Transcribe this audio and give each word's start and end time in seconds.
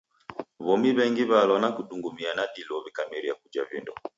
W'omi 0.65 0.89
w'engi 0.97 1.23
w'alwa 1.29 1.57
na 1.61 1.69
kudungumia 1.75 2.31
na 2.37 2.43
dilo 2.53 2.73
w'ikameria 2.83 3.33
kuja 3.41 3.61
vindo. 3.69 3.93